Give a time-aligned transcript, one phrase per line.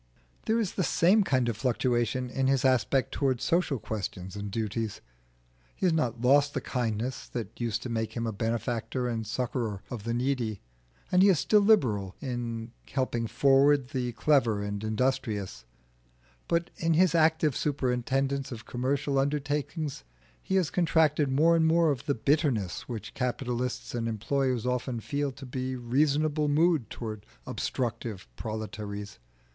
[0.47, 4.99] There is the same kind of fluctuation in his aspect towards social questions and duties.
[5.75, 9.81] He has not lost the kindness that used to make him a benefactor and succourer
[9.91, 10.59] of the needy,
[11.11, 15.65] and he is still liberal in helping forward the clever and industrious;
[16.47, 20.03] but in his active superintendence of commercial undertakings
[20.41, 25.31] he has contracted more and more of the bitterness which capitalists and employers often feel
[25.31, 29.19] to be a reasonable mood towards obstructive proletaries.